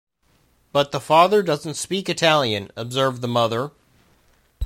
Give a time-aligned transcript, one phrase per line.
[0.71, 3.69] But the father doesn't speak Italian, observed the mother.